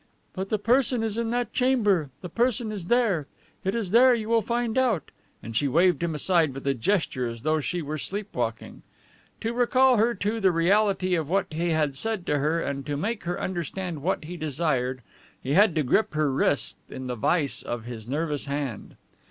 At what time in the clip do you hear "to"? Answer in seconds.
9.41-9.53, 10.15-10.39, 12.25-12.39, 12.87-12.97, 15.75-15.83